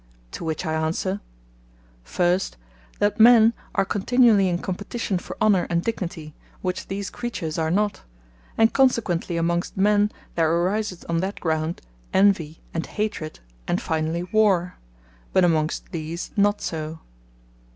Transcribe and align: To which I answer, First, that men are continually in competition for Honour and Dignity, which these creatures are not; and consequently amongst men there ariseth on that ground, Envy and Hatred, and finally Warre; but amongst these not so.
To 0.31 0.43
which 0.43 0.65
I 0.65 0.73
answer, 0.73 1.21
First, 2.03 2.57
that 2.97 3.19
men 3.19 3.53
are 3.75 3.85
continually 3.85 4.49
in 4.49 4.57
competition 4.57 5.19
for 5.19 5.37
Honour 5.39 5.67
and 5.69 5.83
Dignity, 5.83 6.33
which 6.63 6.87
these 6.87 7.11
creatures 7.11 7.59
are 7.59 7.69
not; 7.69 8.01
and 8.57 8.73
consequently 8.73 9.37
amongst 9.37 9.77
men 9.77 10.11
there 10.33 10.51
ariseth 10.51 11.05
on 11.07 11.19
that 11.19 11.39
ground, 11.39 11.81
Envy 12.15 12.59
and 12.73 12.87
Hatred, 12.87 13.41
and 13.67 13.79
finally 13.79 14.23
Warre; 14.31 14.79
but 15.33 15.43
amongst 15.45 15.91
these 15.91 16.31
not 16.35 16.61
so. 16.61 17.01